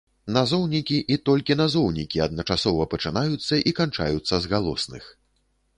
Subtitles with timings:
[0.35, 5.03] Назоўнікі і толькі назоўнікі, адначасова пачынаюцца і канчаюцца з галосных.